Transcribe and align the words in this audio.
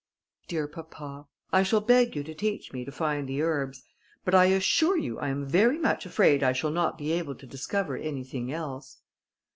"Dear 0.47 0.67
papa, 0.67 1.27
I 1.53 1.61
shall 1.61 1.79
beg 1.79 2.15
you 2.15 2.23
to 2.23 2.33
teach 2.33 2.73
me 2.73 2.83
to 2.85 2.91
find 2.91 3.29
the 3.29 3.43
herbs; 3.43 3.83
but 4.25 4.33
I 4.33 4.45
assure 4.45 4.97
you 4.97 5.19
I 5.19 5.29
am 5.29 5.45
very 5.45 5.77
much 5.77 6.07
afraid 6.07 6.41
I 6.41 6.53
shall 6.53 6.71
not 6.71 6.97
be 6.97 7.11
able 7.11 7.35
to 7.35 7.45
discover 7.45 7.95
anything 7.95 8.51
else." 8.51 8.97